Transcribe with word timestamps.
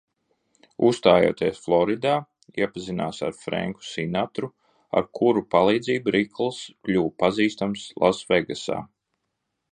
Uzstājoties 0.85 1.57
Floridā, 1.65 2.13
iepazinās 2.61 3.19
ar 3.27 3.35
Frenku 3.41 3.85
Sinatru, 3.89 4.49
ar 5.01 5.05
kura 5.19 5.43
palīdzību 5.57 6.15
Riklss 6.15 6.63
kļuva 6.89 7.13
pazīstams 7.25 7.85
Lasvegasā. 8.05 8.79